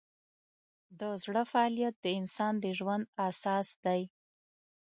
د 0.99 1.01
زړه 1.23 1.43
فعالیت 1.51 1.95
د 1.99 2.05
انسان 2.19 2.53
د 2.63 2.65
ژوند 2.77 3.03
اساس 3.29 3.67
دی. 3.85 4.01